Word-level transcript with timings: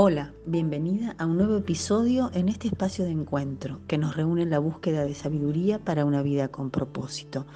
Hola, 0.00 0.32
bienvenida 0.46 1.16
a 1.18 1.26
un 1.26 1.38
nuevo 1.38 1.56
episodio 1.56 2.30
en 2.32 2.48
este 2.48 2.68
espacio 2.68 3.04
de 3.04 3.10
encuentro 3.10 3.80
que 3.88 3.98
nos 3.98 4.14
reúne 4.14 4.42
en 4.42 4.50
la 4.50 4.60
búsqueda 4.60 5.04
de 5.04 5.12
sabiduría 5.12 5.80
para 5.80 6.04
una 6.04 6.22
vida 6.22 6.46
con 6.46 6.70
propósito. 6.70 7.46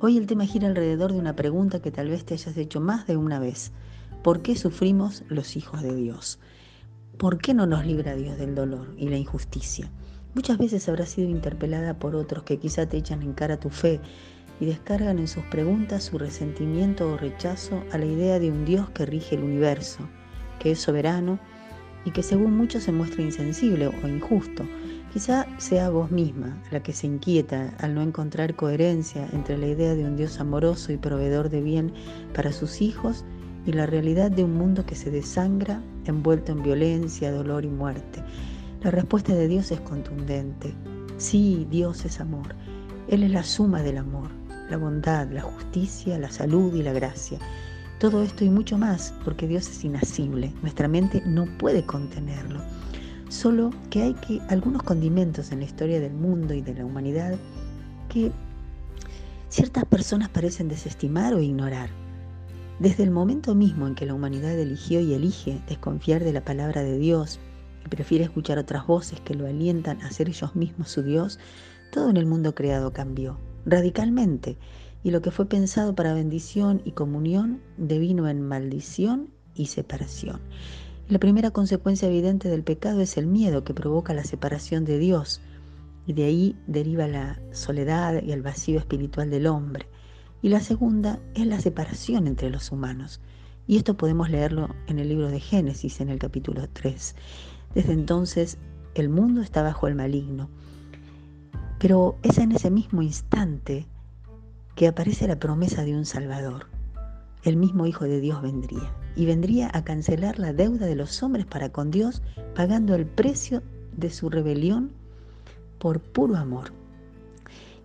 Hoy 0.00 0.16
el 0.16 0.26
tema 0.26 0.46
gira 0.46 0.66
alrededor 0.66 1.12
de 1.12 1.20
una 1.20 1.36
pregunta 1.36 1.80
que 1.80 1.92
tal 1.92 2.08
vez 2.08 2.24
te 2.24 2.34
hayas 2.34 2.56
hecho 2.56 2.80
más 2.80 3.06
de 3.06 3.16
una 3.16 3.38
vez. 3.38 3.70
¿Por 4.24 4.42
qué 4.42 4.56
sufrimos 4.56 5.22
los 5.28 5.56
hijos 5.56 5.80
de 5.80 5.94
Dios? 5.94 6.40
¿Por 7.18 7.38
qué 7.38 7.54
no 7.54 7.66
nos 7.66 7.86
libra 7.86 8.16
Dios 8.16 8.36
del 8.36 8.56
dolor 8.56 8.92
y 8.98 9.08
la 9.08 9.18
injusticia? 9.18 9.88
Muchas 10.34 10.58
veces 10.58 10.88
habrás 10.88 11.10
sido 11.10 11.28
interpelada 11.30 12.00
por 12.00 12.16
otros 12.16 12.42
que 12.42 12.58
quizá 12.58 12.86
te 12.86 12.96
echan 12.96 13.22
en 13.22 13.32
cara 13.32 13.60
tu 13.60 13.70
fe 13.70 14.00
y 14.58 14.66
descargan 14.66 15.20
en 15.20 15.28
sus 15.28 15.44
preguntas 15.44 16.02
su 16.02 16.18
resentimiento 16.18 17.08
o 17.12 17.16
rechazo 17.16 17.84
a 17.92 17.98
la 17.98 18.06
idea 18.06 18.40
de 18.40 18.50
un 18.50 18.64
Dios 18.64 18.90
que 18.90 19.06
rige 19.06 19.36
el 19.36 19.44
universo, 19.44 20.00
que 20.58 20.72
es 20.72 20.80
soberano, 20.80 21.38
y 22.06 22.12
que 22.12 22.22
según 22.22 22.56
muchos 22.56 22.84
se 22.84 22.92
muestra 22.92 23.22
insensible 23.22 23.88
o 23.88 24.08
injusto. 24.08 24.64
Quizá 25.12 25.46
sea 25.58 25.90
vos 25.90 26.10
misma 26.10 26.56
la 26.70 26.82
que 26.82 26.92
se 26.92 27.06
inquieta 27.06 27.74
al 27.78 27.94
no 27.94 28.02
encontrar 28.02 28.54
coherencia 28.54 29.28
entre 29.32 29.58
la 29.58 29.66
idea 29.66 29.94
de 29.94 30.04
un 30.04 30.16
Dios 30.16 30.38
amoroso 30.40 30.92
y 30.92 30.96
proveedor 30.96 31.50
de 31.50 31.60
bien 31.62 31.92
para 32.32 32.52
sus 32.52 32.80
hijos 32.80 33.24
y 33.66 33.72
la 33.72 33.86
realidad 33.86 34.30
de 34.30 34.44
un 34.44 34.54
mundo 34.54 34.86
que 34.86 34.94
se 34.94 35.10
desangra 35.10 35.82
envuelto 36.04 36.52
en 36.52 36.62
violencia, 36.62 37.32
dolor 37.32 37.64
y 37.64 37.68
muerte. 37.68 38.22
La 38.82 38.92
respuesta 38.92 39.34
de 39.34 39.48
Dios 39.48 39.72
es 39.72 39.80
contundente. 39.80 40.72
Sí, 41.16 41.66
Dios 41.70 42.04
es 42.04 42.20
amor. 42.20 42.54
Él 43.08 43.24
es 43.24 43.30
la 43.32 43.42
suma 43.42 43.82
del 43.82 43.98
amor, 43.98 44.28
la 44.70 44.76
bondad, 44.76 45.28
la 45.30 45.42
justicia, 45.42 46.18
la 46.18 46.30
salud 46.30 46.72
y 46.74 46.82
la 46.82 46.92
gracia. 46.92 47.38
Todo 47.98 48.22
esto 48.22 48.44
y 48.44 48.50
mucho 48.50 48.76
más, 48.76 49.14
porque 49.24 49.48
Dios 49.48 49.68
es 49.68 49.82
inasible, 49.82 50.52
nuestra 50.60 50.86
mente 50.86 51.22
no 51.24 51.46
puede 51.56 51.86
contenerlo. 51.86 52.60
Solo 53.30 53.70
que 53.88 54.02
hay 54.02 54.14
que 54.14 54.40
algunos 54.50 54.82
condimentos 54.82 55.50
en 55.50 55.60
la 55.60 55.64
historia 55.64 55.98
del 55.98 56.12
mundo 56.12 56.52
y 56.52 56.60
de 56.60 56.74
la 56.74 56.84
humanidad 56.84 57.36
que 58.10 58.30
ciertas 59.48 59.86
personas 59.86 60.28
parecen 60.28 60.68
desestimar 60.68 61.32
o 61.32 61.40
ignorar. 61.40 61.88
Desde 62.80 63.02
el 63.02 63.10
momento 63.10 63.54
mismo 63.54 63.86
en 63.86 63.94
que 63.94 64.04
la 64.04 64.12
humanidad 64.12 64.58
eligió 64.58 65.00
y 65.00 65.14
elige 65.14 65.62
desconfiar 65.66 66.22
de 66.22 66.34
la 66.34 66.44
palabra 66.44 66.82
de 66.82 66.98
Dios 66.98 67.40
y 67.86 67.88
prefiere 67.88 68.24
escuchar 68.24 68.58
otras 68.58 68.86
voces 68.86 69.20
que 69.20 69.34
lo 69.34 69.46
alientan 69.46 70.02
a 70.02 70.10
ser 70.10 70.28
ellos 70.28 70.54
mismos 70.54 70.90
su 70.90 71.02
Dios, 71.02 71.38
todo 71.90 72.10
en 72.10 72.18
el 72.18 72.26
mundo 72.26 72.54
creado 72.54 72.92
cambió 72.92 73.38
radicalmente 73.66 74.56
y 75.06 75.12
lo 75.12 75.22
que 75.22 75.30
fue 75.30 75.46
pensado 75.46 75.94
para 75.94 76.14
bendición 76.14 76.82
y 76.84 76.90
comunión 76.90 77.62
devino 77.76 78.28
en 78.28 78.42
maldición 78.42 79.30
y 79.54 79.66
separación. 79.66 80.40
la 81.08 81.20
primera 81.20 81.52
consecuencia 81.52 82.08
evidente 82.08 82.48
del 82.48 82.64
pecado 82.64 83.00
es 83.00 83.16
el 83.16 83.28
miedo 83.28 83.62
que 83.62 83.72
provoca 83.72 84.14
la 84.14 84.24
separación 84.24 84.84
de 84.84 84.98
Dios, 84.98 85.40
y 86.08 86.12
de 86.12 86.24
ahí 86.24 86.56
deriva 86.66 87.06
la 87.06 87.40
soledad 87.52 88.20
y 88.20 88.32
el 88.32 88.42
vacío 88.42 88.80
espiritual 88.80 89.30
del 89.30 89.46
hombre. 89.46 89.86
Y 90.42 90.48
la 90.48 90.58
segunda 90.58 91.20
es 91.36 91.46
la 91.46 91.60
separación 91.60 92.26
entre 92.26 92.50
los 92.50 92.72
humanos. 92.72 93.20
Y 93.68 93.76
esto 93.76 93.96
podemos 93.96 94.28
leerlo 94.28 94.74
en 94.88 94.98
el 94.98 95.08
libro 95.08 95.28
de 95.28 95.38
Génesis, 95.38 96.00
en 96.00 96.08
el 96.08 96.18
capítulo 96.18 96.68
3. 96.72 97.14
Desde 97.76 97.92
entonces 97.92 98.58
el 98.96 99.08
mundo 99.08 99.40
está 99.40 99.62
bajo 99.62 99.86
el 99.86 99.94
maligno. 99.94 100.50
Pero 101.78 102.18
es 102.24 102.38
en 102.38 102.50
ese 102.50 102.72
mismo 102.72 103.02
instante 103.02 103.86
que 104.76 104.86
aparece 104.86 105.26
la 105.26 105.38
promesa 105.38 105.84
de 105.84 105.96
un 105.96 106.04
Salvador. 106.04 106.66
El 107.42 107.56
mismo 107.56 107.86
Hijo 107.86 108.04
de 108.04 108.20
Dios 108.20 108.42
vendría 108.42 108.94
y 109.16 109.24
vendría 109.24 109.70
a 109.72 109.82
cancelar 109.82 110.38
la 110.38 110.52
deuda 110.52 110.86
de 110.86 110.94
los 110.94 111.22
hombres 111.22 111.46
para 111.46 111.70
con 111.70 111.90
Dios, 111.90 112.22
pagando 112.54 112.94
el 112.94 113.06
precio 113.06 113.62
de 113.96 114.10
su 114.10 114.28
rebelión 114.28 114.92
por 115.78 116.00
puro 116.00 116.36
amor. 116.36 116.72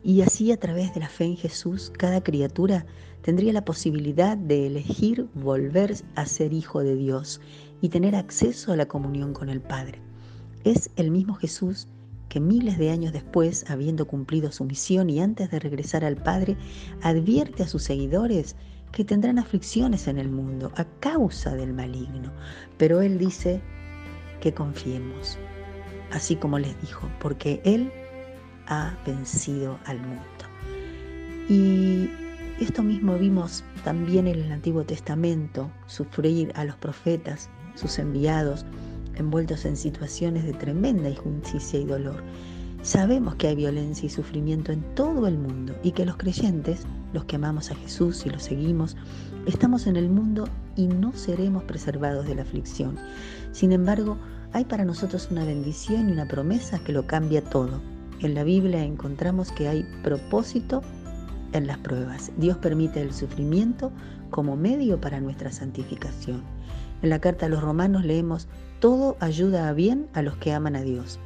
Y 0.03 0.21
así 0.21 0.51
a 0.51 0.59
través 0.59 0.93
de 0.93 0.99
la 0.99 1.07
fe 1.07 1.25
en 1.25 1.37
Jesús, 1.37 1.93
cada 1.97 2.21
criatura 2.21 2.85
tendría 3.21 3.53
la 3.53 3.63
posibilidad 3.63 4.35
de 4.35 4.67
elegir 4.67 5.27
volver 5.33 5.95
a 6.15 6.25
ser 6.25 6.51
hijo 6.51 6.81
de 6.81 6.95
Dios 6.95 7.39
y 7.79 7.89
tener 7.89 8.15
acceso 8.15 8.73
a 8.73 8.75
la 8.75 8.87
comunión 8.87 9.33
con 9.33 9.47
el 9.47 9.61
Padre. 9.61 10.01
Es 10.65 10.89
el 10.97 11.11
mismo 11.11 11.35
Jesús 11.35 11.87
que 12.31 12.39
miles 12.39 12.77
de 12.77 12.91
años 12.91 13.11
después, 13.11 13.65
habiendo 13.69 14.07
cumplido 14.07 14.53
su 14.53 14.63
misión 14.63 15.09
y 15.09 15.19
antes 15.19 15.51
de 15.51 15.59
regresar 15.59 16.05
al 16.05 16.15
Padre, 16.15 16.55
advierte 17.01 17.63
a 17.63 17.67
sus 17.67 17.83
seguidores 17.83 18.55
que 18.93 19.03
tendrán 19.03 19.37
aflicciones 19.37 20.07
en 20.07 20.17
el 20.17 20.29
mundo 20.29 20.71
a 20.77 20.85
causa 21.01 21.53
del 21.55 21.73
maligno. 21.73 22.31
Pero 22.77 23.01
Él 23.01 23.17
dice 23.17 23.61
que 24.39 24.53
confiemos, 24.53 25.37
así 26.13 26.37
como 26.37 26.57
les 26.57 26.79
dijo, 26.79 27.09
porque 27.19 27.61
Él 27.65 27.91
ha 28.67 28.97
vencido 29.05 29.77
al 29.83 29.99
mundo. 29.99 30.23
Y 31.49 32.09
esto 32.63 32.81
mismo 32.81 33.17
vimos 33.17 33.65
también 33.83 34.25
en 34.27 34.39
el 34.39 34.53
Antiguo 34.53 34.85
Testamento, 34.85 35.69
sufrir 35.85 36.53
a 36.55 36.63
los 36.63 36.77
profetas, 36.77 37.49
sus 37.75 37.99
enviados, 37.99 38.65
envueltos 39.15 39.65
en 39.65 39.75
situaciones 39.75 40.43
de 40.43 40.53
tremenda 40.53 41.09
injusticia 41.09 41.79
y 41.79 41.85
dolor. 41.85 42.23
Sabemos 42.83 43.35
que 43.35 43.47
hay 43.47 43.55
violencia 43.55 44.07
y 44.07 44.09
sufrimiento 44.09 44.71
en 44.71 44.81
todo 44.95 45.27
el 45.27 45.37
mundo 45.37 45.75
y 45.83 45.91
que 45.91 46.05
los 46.05 46.17
creyentes, 46.17 46.81
los 47.13 47.25
que 47.25 47.35
amamos 47.35 47.69
a 47.69 47.75
Jesús 47.75 48.25
y 48.25 48.29
lo 48.29 48.39
seguimos, 48.39 48.97
estamos 49.45 49.85
en 49.85 49.97
el 49.97 50.09
mundo 50.09 50.47
y 50.75 50.87
no 50.87 51.13
seremos 51.13 51.63
preservados 51.63 52.25
de 52.25 52.35
la 52.35 52.41
aflicción. 52.41 52.97
Sin 53.51 53.71
embargo, 53.71 54.17
hay 54.53 54.65
para 54.65 54.83
nosotros 54.83 55.27
una 55.29 55.45
bendición 55.45 56.09
y 56.09 56.13
una 56.13 56.27
promesa 56.27 56.79
que 56.79 56.91
lo 56.91 57.05
cambia 57.05 57.43
todo. 57.43 57.81
En 58.19 58.33
la 58.33 58.43
Biblia 58.43 58.83
encontramos 58.83 59.51
que 59.51 59.67
hay 59.67 59.85
propósito 60.03 60.81
en 61.53 61.67
las 61.67 61.77
pruebas. 61.79 62.31
Dios 62.37 62.57
permite 62.57 63.01
el 63.01 63.13
sufrimiento 63.13 63.91
como 64.29 64.55
medio 64.55 64.99
para 64.99 65.19
nuestra 65.19 65.51
santificación. 65.51 66.41
En 67.01 67.09
la 67.09 67.19
carta 67.19 67.47
a 67.47 67.49
los 67.49 67.61
romanos 67.61 68.05
leemos, 68.05 68.47
todo 68.79 69.17
ayuda 69.19 69.67
a 69.67 69.73
bien 69.73 70.07
a 70.13 70.21
los 70.21 70.37
que 70.37 70.53
aman 70.53 70.75
a 70.75 70.81
Dios. 70.81 71.19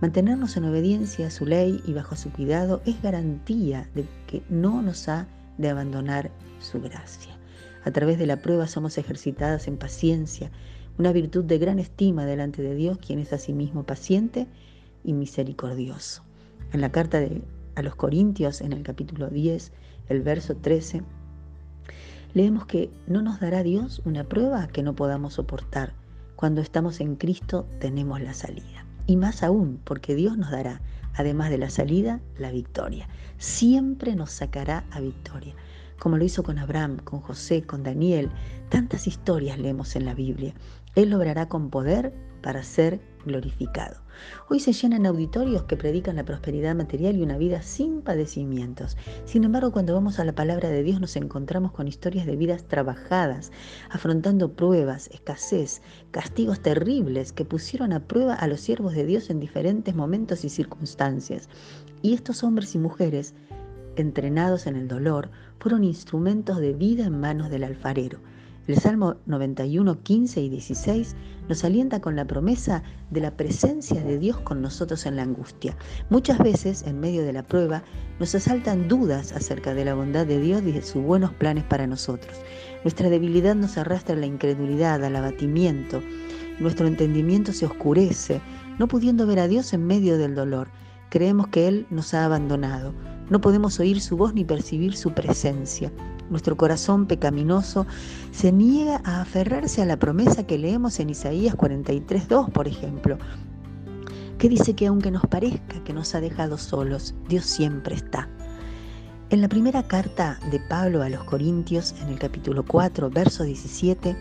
Mantenernos 0.00 0.56
en 0.56 0.64
obediencia 0.64 1.28
a 1.28 1.30
su 1.30 1.46
ley 1.46 1.82
y 1.86 1.92
bajo 1.94 2.16
su 2.16 2.30
cuidado 2.30 2.82
es 2.84 3.00
garantía 3.00 3.88
de 3.94 4.04
que 4.26 4.42
no 4.50 4.82
nos 4.82 5.08
ha 5.08 5.26
de 5.56 5.70
abandonar 5.70 6.30
su 6.60 6.80
gracia. 6.80 7.32
A 7.84 7.90
través 7.90 8.18
de 8.18 8.26
la 8.26 8.42
prueba 8.42 8.66
somos 8.66 8.98
ejercitadas 8.98 9.68
en 9.68 9.76
paciencia, 9.76 10.50
una 10.98 11.12
virtud 11.12 11.44
de 11.44 11.58
gran 11.58 11.78
estima 11.78 12.24
delante 12.24 12.62
de 12.62 12.74
Dios, 12.74 12.98
quien 12.98 13.18
es 13.18 13.32
asimismo 13.32 13.84
paciente 13.84 14.46
y 15.04 15.12
misericordioso. 15.12 16.22
En 16.72 16.80
la 16.80 16.92
carta 16.92 17.20
a 17.74 17.82
los 17.82 17.94
Corintios, 17.94 18.60
en 18.60 18.72
el 18.72 18.82
capítulo 18.82 19.28
10, 19.28 19.72
el 20.08 20.22
verso 20.22 20.56
13, 20.56 21.02
leemos 22.34 22.66
que 22.66 22.90
no 23.06 23.22
nos 23.22 23.40
dará 23.40 23.62
Dios 23.62 24.02
una 24.04 24.24
prueba 24.24 24.66
que 24.66 24.82
no 24.82 24.94
podamos 24.94 25.34
soportar. 25.34 25.94
Cuando 26.36 26.60
estamos 26.60 27.00
en 27.00 27.14
Cristo 27.16 27.66
tenemos 27.78 28.20
la 28.20 28.34
salida. 28.34 28.84
Y 29.06 29.16
más 29.16 29.42
aún, 29.42 29.80
porque 29.84 30.14
Dios 30.14 30.36
nos 30.36 30.50
dará, 30.50 30.80
además 31.14 31.50
de 31.50 31.58
la 31.58 31.70
salida, 31.70 32.20
la 32.38 32.50
victoria. 32.50 33.08
Siempre 33.38 34.16
nos 34.16 34.32
sacará 34.32 34.84
a 34.90 35.00
victoria. 35.00 35.54
Como 35.98 36.16
lo 36.16 36.24
hizo 36.24 36.42
con 36.42 36.58
Abraham, 36.58 36.98
con 36.98 37.20
José, 37.20 37.62
con 37.62 37.82
Daniel. 37.84 38.30
Tantas 38.68 39.06
historias 39.06 39.58
leemos 39.58 39.94
en 39.94 40.04
la 40.04 40.14
Biblia. 40.14 40.54
Él 40.96 41.14
obrará 41.14 41.48
con 41.48 41.70
poder 41.70 42.12
para 42.44 42.62
ser 42.62 43.00
glorificado. 43.24 43.96
Hoy 44.50 44.60
se 44.60 44.74
llenan 44.74 45.06
auditorios 45.06 45.62
que 45.62 45.78
predican 45.78 46.16
la 46.16 46.26
prosperidad 46.26 46.74
material 46.74 47.16
y 47.16 47.22
una 47.22 47.38
vida 47.38 47.62
sin 47.62 48.02
padecimientos. 48.02 48.98
Sin 49.24 49.44
embargo, 49.44 49.72
cuando 49.72 49.94
vamos 49.94 50.18
a 50.18 50.26
la 50.26 50.34
palabra 50.34 50.68
de 50.68 50.82
Dios 50.82 51.00
nos 51.00 51.16
encontramos 51.16 51.72
con 51.72 51.88
historias 51.88 52.26
de 52.26 52.36
vidas 52.36 52.64
trabajadas, 52.68 53.50
afrontando 53.88 54.52
pruebas, 54.52 55.08
escasez, 55.08 55.80
castigos 56.10 56.60
terribles 56.60 57.32
que 57.32 57.46
pusieron 57.46 57.94
a 57.94 58.06
prueba 58.06 58.34
a 58.34 58.46
los 58.46 58.60
siervos 58.60 58.92
de 58.92 59.06
Dios 59.06 59.30
en 59.30 59.40
diferentes 59.40 59.94
momentos 59.94 60.44
y 60.44 60.50
circunstancias. 60.50 61.48
Y 62.02 62.12
estos 62.12 62.44
hombres 62.44 62.74
y 62.74 62.78
mujeres, 62.78 63.34
entrenados 63.96 64.66
en 64.66 64.76
el 64.76 64.86
dolor, 64.86 65.30
fueron 65.58 65.82
instrumentos 65.82 66.58
de 66.58 66.74
vida 66.74 67.06
en 67.06 67.18
manos 67.18 67.48
del 67.48 67.64
alfarero. 67.64 68.18
El 68.66 68.78
Salmo 68.78 69.16
91, 69.26 70.02
15 70.02 70.40
y 70.40 70.48
16 70.48 71.16
nos 71.50 71.64
alienta 71.64 72.00
con 72.00 72.16
la 72.16 72.24
promesa 72.24 72.82
de 73.10 73.20
la 73.20 73.36
presencia 73.36 74.02
de 74.02 74.18
Dios 74.18 74.40
con 74.40 74.62
nosotros 74.62 75.04
en 75.04 75.16
la 75.16 75.22
angustia. 75.22 75.76
Muchas 76.08 76.38
veces, 76.38 76.82
en 76.86 76.98
medio 76.98 77.26
de 77.26 77.34
la 77.34 77.42
prueba, 77.42 77.82
nos 78.18 78.34
asaltan 78.34 78.88
dudas 78.88 79.32
acerca 79.32 79.74
de 79.74 79.84
la 79.84 79.92
bondad 79.92 80.26
de 80.26 80.40
Dios 80.40 80.62
y 80.62 80.72
de 80.72 80.80
sus 80.80 81.02
buenos 81.02 81.34
planes 81.34 81.64
para 81.64 81.86
nosotros. 81.86 82.34
Nuestra 82.84 83.10
debilidad 83.10 83.54
nos 83.54 83.76
arrastra 83.76 84.14
a 84.14 84.18
la 84.18 84.24
incredulidad, 84.24 85.04
al 85.04 85.16
abatimiento. 85.16 86.00
Nuestro 86.58 86.86
entendimiento 86.86 87.52
se 87.52 87.66
oscurece, 87.66 88.40
no 88.78 88.88
pudiendo 88.88 89.26
ver 89.26 89.40
a 89.40 89.48
Dios 89.48 89.74
en 89.74 89.86
medio 89.86 90.16
del 90.16 90.34
dolor. 90.34 90.68
Creemos 91.10 91.48
que 91.48 91.68
Él 91.68 91.86
nos 91.90 92.14
ha 92.14 92.24
abandonado. 92.24 92.94
No 93.28 93.42
podemos 93.42 93.78
oír 93.78 94.00
su 94.00 94.16
voz 94.16 94.32
ni 94.32 94.44
percibir 94.44 94.96
su 94.96 95.12
presencia. 95.12 95.92
Nuestro 96.30 96.56
corazón 96.56 97.06
pecaminoso 97.06 97.86
se 98.30 98.50
niega 98.50 99.00
a 99.04 99.20
aferrarse 99.20 99.82
a 99.82 99.86
la 99.86 99.98
promesa 99.98 100.46
que 100.46 100.58
leemos 100.58 100.98
en 101.00 101.10
Isaías 101.10 101.54
43.2, 101.54 102.50
por 102.50 102.66
ejemplo, 102.66 103.18
que 104.38 104.48
dice 104.48 104.74
que 104.74 104.86
aunque 104.86 105.10
nos 105.10 105.26
parezca 105.26 105.82
que 105.84 105.92
nos 105.92 106.14
ha 106.14 106.20
dejado 106.20 106.58
solos, 106.58 107.14
Dios 107.28 107.44
siempre 107.44 107.94
está. 107.94 108.28
En 109.30 109.40
la 109.40 109.48
primera 109.48 109.82
carta 109.82 110.38
de 110.50 110.60
Pablo 110.60 111.02
a 111.02 111.08
los 111.08 111.24
Corintios, 111.24 111.94
en 112.02 112.08
el 112.08 112.18
capítulo 112.18 112.64
4, 112.64 113.10
verso 113.10 113.42
17, 113.44 114.16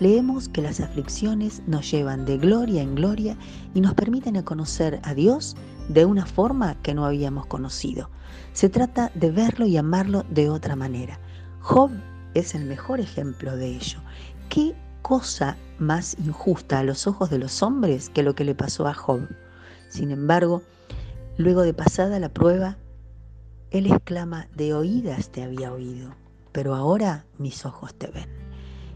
leemos 0.00 0.48
que 0.48 0.62
las 0.62 0.80
aflicciones 0.80 1.62
nos 1.66 1.90
llevan 1.90 2.24
de 2.24 2.38
gloria 2.38 2.82
en 2.82 2.94
gloria 2.94 3.36
y 3.74 3.80
nos 3.80 3.94
permiten 3.94 4.40
conocer 4.42 5.00
a 5.02 5.14
Dios 5.14 5.56
de 5.88 6.04
una 6.04 6.26
forma 6.26 6.74
que 6.82 6.94
no 6.94 7.04
habíamos 7.04 7.46
conocido. 7.46 8.10
Se 8.52 8.68
trata 8.68 9.10
de 9.14 9.30
verlo 9.30 9.66
y 9.66 9.76
amarlo 9.76 10.24
de 10.30 10.48
otra 10.48 10.76
manera. 10.76 11.18
Job 11.68 11.90
es 12.34 12.54
el 12.54 12.64
mejor 12.64 13.00
ejemplo 13.00 13.56
de 13.56 13.66
ello. 13.66 13.98
¿Qué 14.48 14.76
cosa 15.02 15.56
más 15.80 16.16
injusta 16.24 16.78
a 16.78 16.84
los 16.84 17.08
ojos 17.08 17.28
de 17.28 17.40
los 17.40 17.60
hombres 17.60 18.08
que 18.08 18.22
lo 18.22 18.36
que 18.36 18.44
le 18.44 18.54
pasó 18.54 18.86
a 18.86 18.94
Job? 18.94 19.28
Sin 19.88 20.12
embargo, 20.12 20.62
luego 21.36 21.62
de 21.62 21.74
pasada 21.74 22.20
la 22.20 22.28
prueba, 22.28 22.78
él 23.72 23.88
exclama, 23.88 24.46
de 24.54 24.74
oídas 24.74 25.30
te 25.30 25.42
había 25.42 25.72
oído, 25.72 26.14
pero 26.52 26.76
ahora 26.76 27.24
mis 27.36 27.66
ojos 27.66 27.92
te 27.94 28.12
ven. 28.12 28.28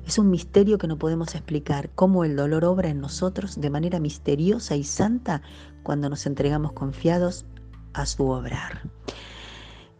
Es 0.06 0.16
un 0.18 0.30
misterio 0.30 0.78
que 0.78 0.86
no 0.86 0.96
podemos 0.96 1.34
explicar 1.34 1.90
cómo 1.96 2.24
el 2.24 2.36
dolor 2.36 2.64
obra 2.64 2.88
en 2.88 3.00
nosotros 3.00 3.60
de 3.60 3.70
manera 3.70 3.98
misteriosa 3.98 4.76
y 4.76 4.84
santa 4.84 5.42
cuando 5.82 6.08
nos 6.08 6.24
entregamos 6.24 6.72
confiados 6.74 7.46
a 7.94 8.06
su 8.06 8.28
obrar. 8.28 8.88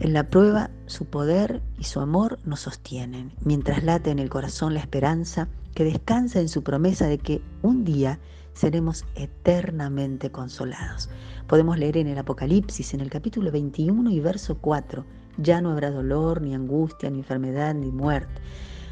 En 0.01 0.15
la 0.15 0.31
prueba, 0.31 0.71
su 0.87 1.05
poder 1.05 1.61
y 1.79 1.85
su 1.85 2.01
amor 2.01 2.39
nos 2.47 2.61
sostienen, 2.61 3.35
mientras 3.45 3.85
late 3.85 4.11
en 4.11 4.19
el 4.19 4.31
corazón 4.31 4.73
la 4.73 4.81
esperanza 4.81 5.49
que 5.75 5.85
descansa 5.85 6.41
en 6.41 6.49
su 6.49 6.63
promesa 6.63 7.07
de 7.07 7.19
que 7.19 7.43
un 7.61 7.85
día 7.85 8.19
seremos 8.55 9.05
eternamente 9.15 10.33
consolados. 10.33 11.11
Podemos 11.47 11.79
leer 11.79 11.99
en 11.99 12.07
el 12.07 12.17
Apocalipsis, 12.17 12.95
en 12.95 13.01
el 13.01 13.11
capítulo 13.11 13.53
21 13.53 14.11
y 14.11 14.21
verso 14.21 14.57
4, 14.59 15.05
ya 15.37 15.61
no 15.61 15.71
habrá 15.71 15.91
dolor, 15.91 16.41
ni 16.41 16.55
angustia, 16.55 17.11
ni 17.11 17.19
enfermedad, 17.19 17.75
ni 17.75 17.91
muerte, 17.93 18.41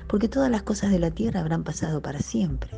porque 0.09 0.29
todas 0.29 0.51
las 0.51 0.63
cosas 0.63 0.91
de 0.91 0.99
la 0.99 1.11
tierra 1.11 1.41
habrán 1.41 1.65
pasado 1.65 2.03
para 2.03 2.21
siempre, 2.21 2.71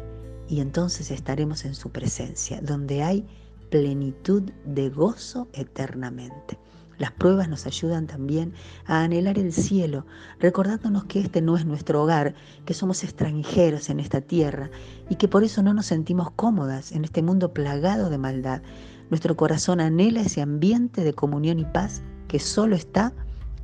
y 0.48 0.60
entonces 0.60 1.10
estaremos 1.10 1.64
en 1.64 1.74
su 1.74 1.90
presencia, 1.90 2.60
donde 2.62 3.02
hay 3.02 3.26
plenitud 3.70 4.44
de 4.64 4.88
gozo 4.88 5.48
eternamente. 5.52 6.58
Las 7.00 7.12
pruebas 7.12 7.48
nos 7.48 7.64
ayudan 7.64 8.06
también 8.06 8.52
a 8.84 9.02
anhelar 9.02 9.38
el 9.38 9.54
cielo, 9.54 10.04
recordándonos 10.38 11.04
que 11.04 11.18
este 11.18 11.40
no 11.40 11.56
es 11.56 11.64
nuestro 11.64 12.02
hogar, 12.02 12.34
que 12.66 12.74
somos 12.74 13.02
extranjeros 13.04 13.88
en 13.88 14.00
esta 14.00 14.20
tierra 14.20 14.70
y 15.08 15.14
que 15.14 15.26
por 15.26 15.42
eso 15.42 15.62
no 15.62 15.72
nos 15.72 15.86
sentimos 15.86 16.30
cómodas 16.32 16.92
en 16.92 17.06
este 17.06 17.22
mundo 17.22 17.54
plagado 17.54 18.10
de 18.10 18.18
maldad. 18.18 18.60
Nuestro 19.08 19.34
corazón 19.34 19.80
anhela 19.80 20.20
ese 20.20 20.42
ambiente 20.42 21.02
de 21.02 21.14
comunión 21.14 21.58
y 21.58 21.64
paz 21.64 22.02
que 22.28 22.38
solo 22.38 22.76
está 22.76 23.14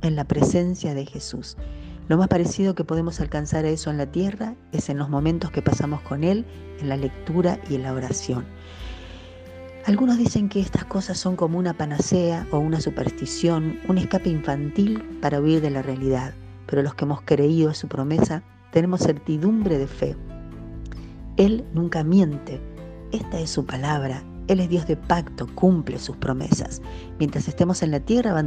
en 0.01 0.15
la 0.15 0.25
presencia 0.25 0.95
de 0.95 1.05
Jesús. 1.05 1.57
Lo 2.07 2.17
más 2.17 2.29
parecido 2.29 2.73
que 2.73 2.85
podemos 2.85 3.19
alcanzar 3.19 3.65
a 3.65 3.69
eso 3.69 3.91
en 3.91 3.99
la 3.99 4.11
tierra 4.11 4.55
es 4.71 4.89
en 4.89 4.97
los 4.97 5.09
momentos 5.09 5.51
que 5.51 5.61
pasamos 5.61 6.01
con 6.01 6.23
Él, 6.23 6.43
en 6.79 6.89
la 6.89 6.97
lectura 6.97 7.59
y 7.69 7.75
en 7.75 7.83
la 7.83 7.93
oración. 7.93 8.45
Algunos 9.87 10.17
dicen 10.17 10.49
que 10.49 10.59
estas 10.59 10.83
cosas 10.83 11.17
son 11.17 11.37
como 11.37 11.57
una 11.57 11.73
panacea 11.73 12.45
o 12.51 12.59
una 12.59 12.81
superstición, 12.81 13.79
un 13.87 13.97
escape 13.97 14.29
infantil 14.29 15.01
para 15.21 15.39
huir 15.39 15.61
de 15.61 15.69
la 15.69 15.81
realidad, 15.81 16.33
pero 16.65 16.81
los 16.81 16.93
que 16.93 17.05
hemos 17.05 17.21
creído 17.21 17.69
a 17.69 17.73
su 17.73 17.87
promesa 17.87 18.43
tenemos 18.73 18.99
certidumbre 18.99 19.77
de 19.77 19.87
fe. 19.87 20.17
Él 21.37 21.63
nunca 21.73 22.03
miente, 22.03 22.59
esta 23.13 23.39
es 23.39 23.49
su 23.49 23.65
palabra, 23.65 24.25
Él 24.49 24.59
es 24.59 24.67
Dios 24.67 24.87
de 24.87 24.97
pacto, 24.97 25.47
cumple 25.55 25.99
sus 25.99 26.17
promesas. 26.17 26.81
Mientras 27.17 27.47
estemos 27.47 27.81
en 27.81 27.91
la 27.91 28.01
tierra 28.01 28.37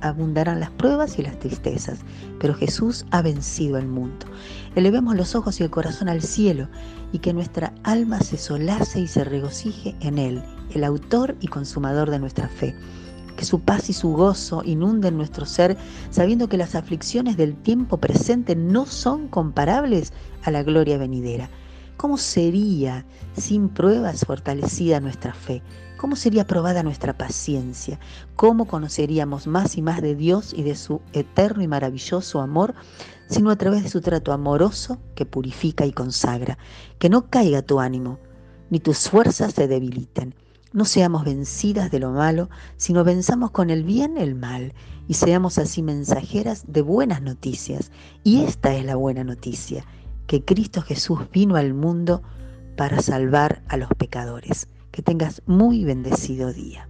abundarán 0.00 0.58
las 0.58 0.70
pruebas 0.72 1.16
y 1.16 1.22
las 1.22 1.38
tristezas, 1.38 2.00
pero 2.40 2.54
Jesús 2.54 3.06
ha 3.12 3.22
vencido 3.22 3.78
el 3.78 3.86
mundo. 3.86 4.26
Elevemos 4.74 5.14
los 5.14 5.36
ojos 5.36 5.60
y 5.60 5.62
el 5.62 5.70
corazón 5.70 6.08
al 6.08 6.22
cielo 6.22 6.66
y 7.12 7.20
que 7.20 7.32
nuestra 7.32 7.72
alma 7.84 8.18
se 8.18 8.36
solace 8.36 8.98
y 8.98 9.06
se 9.06 9.22
regocije 9.22 9.94
en 10.00 10.18
Él 10.18 10.42
el 10.74 10.84
autor 10.84 11.36
y 11.40 11.48
consumador 11.48 12.10
de 12.10 12.18
nuestra 12.18 12.48
fe. 12.48 12.74
Que 13.36 13.44
su 13.44 13.60
paz 13.60 13.88
y 13.88 13.92
su 13.92 14.10
gozo 14.10 14.62
inunden 14.64 15.16
nuestro 15.16 15.46
ser, 15.46 15.76
sabiendo 16.10 16.48
que 16.48 16.56
las 16.56 16.74
aflicciones 16.74 17.36
del 17.36 17.54
tiempo 17.54 17.98
presente 17.98 18.56
no 18.56 18.84
son 18.84 19.28
comparables 19.28 20.12
a 20.42 20.50
la 20.50 20.62
gloria 20.62 20.98
venidera. 20.98 21.48
¿Cómo 21.96 22.16
sería 22.16 23.04
sin 23.36 23.68
pruebas 23.68 24.24
fortalecida 24.24 25.00
nuestra 25.00 25.34
fe? 25.34 25.62
¿Cómo 25.98 26.14
sería 26.14 26.46
probada 26.46 26.84
nuestra 26.84 27.18
paciencia? 27.18 27.98
¿Cómo 28.36 28.66
conoceríamos 28.66 29.48
más 29.48 29.76
y 29.76 29.82
más 29.82 30.00
de 30.00 30.14
Dios 30.14 30.54
y 30.56 30.62
de 30.62 30.76
su 30.76 31.00
eterno 31.12 31.60
y 31.62 31.66
maravilloso 31.66 32.40
amor, 32.40 32.74
sino 33.28 33.50
a 33.50 33.56
través 33.56 33.82
de 33.82 33.88
su 33.88 34.00
trato 34.00 34.32
amoroso 34.32 34.98
que 35.16 35.26
purifica 35.26 35.86
y 35.86 35.92
consagra? 35.92 36.56
Que 37.00 37.08
no 37.08 37.30
caiga 37.30 37.62
tu 37.62 37.80
ánimo, 37.80 38.20
ni 38.70 38.78
tus 38.78 39.08
fuerzas 39.08 39.54
se 39.54 39.66
debiliten 39.66 40.36
no 40.72 40.84
seamos 40.84 41.24
vencidas 41.24 41.90
de 41.90 41.98
lo 41.98 42.10
malo, 42.10 42.50
sino 42.76 43.04
venzamos 43.04 43.50
con 43.50 43.70
el 43.70 43.84
bien 43.84 44.16
el 44.18 44.34
mal 44.34 44.74
y 45.06 45.14
seamos 45.14 45.58
así 45.58 45.82
mensajeras 45.82 46.64
de 46.66 46.82
buenas 46.82 47.22
noticias. 47.22 47.90
Y 48.24 48.42
esta 48.42 48.74
es 48.74 48.84
la 48.84 48.96
buena 48.96 49.24
noticia, 49.24 49.84
que 50.26 50.44
Cristo 50.44 50.82
Jesús 50.82 51.20
vino 51.32 51.56
al 51.56 51.74
mundo 51.74 52.22
para 52.76 53.00
salvar 53.00 53.62
a 53.68 53.76
los 53.76 53.88
pecadores. 53.96 54.68
Que 54.90 55.02
tengas 55.02 55.42
muy 55.46 55.84
bendecido 55.84 56.52
día. 56.52 56.88